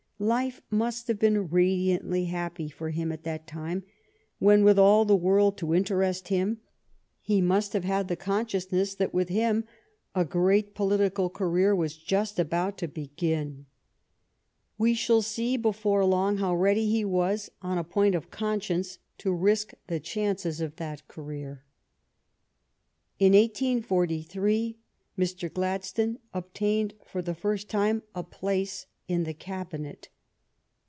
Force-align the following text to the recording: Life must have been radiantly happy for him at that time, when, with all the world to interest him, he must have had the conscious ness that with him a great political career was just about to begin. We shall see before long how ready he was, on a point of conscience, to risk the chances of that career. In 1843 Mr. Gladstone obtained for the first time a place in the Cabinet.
Life 0.23 0.61
must 0.69 1.07
have 1.07 1.17
been 1.17 1.49
radiantly 1.49 2.25
happy 2.25 2.69
for 2.69 2.91
him 2.91 3.11
at 3.11 3.23
that 3.23 3.47
time, 3.47 3.81
when, 4.37 4.63
with 4.63 4.77
all 4.77 5.03
the 5.03 5.15
world 5.15 5.57
to 5.57 5.73
interest 5.73 6.27
him, 6.27 6.59
he 7.23 7.41
must 7.41 7.73
have 7.73 7.85
had 7.85 8.07
the 8.07 8.15
conscious 8.15 8.71
ness 8.71 8.93
that 8.93 9.15
with 9.15 9.29
him 9.29 9.63
a 10.13 10.23
great 10.23 10.75
political 10.75 11.27
career 11.31 11.75
was 11.75 11.97
just 11.97 12.37
about 12.37 12.77
to 12.77 12.87
begin. 12.87 13.65
We 14.77 14.93
shall 14.93 15.23
see 15.23 15.57
before 15.57 16.05
long 16.05 16.37
how 16.37 16.55
ready 16.55 16.85
he 16.87 17.03
was, 17.03 17.49
on 17.63 17.79
a 17.79 17.83
point 17.83 18.13
of 18.13 18.29
conscience, 18.29 18.99
to 19.17 19.33
risk 19.33 19.73
the 19.87 19.99
chances 19.99 20.61
of 20.61 20.75
that 20.75 21.07
career. 21.07 21.63
In 23.17 23.33
1843 23.33 24.77
Mr. 25.17 25.51
Gladstone 25.51 26.19
obtained 26.31 26.93
for 27.07 27.23
the 27.23 27.33
first 27.33 27.71
time 27.71 28.03
a 28.13 28.21
place 28.23 28.85
in 29.07 29.23
the 29.25 29.33
Cabinet. 29.33 30.07